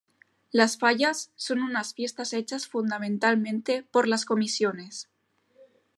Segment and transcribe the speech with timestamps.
[0.51, 5.07] Las fallas son unas fiestas hechas fundamentalmente por las comisiones.